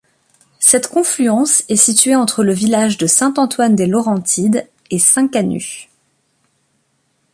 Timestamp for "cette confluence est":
0.57-1.75